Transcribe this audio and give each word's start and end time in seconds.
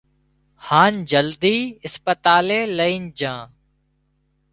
هانَ 0.67 0.93
جلدي 1.11 1.57
اسپتالئي 1.89 2.61
لئي 2.77 2.95
جھان 3.19 3.47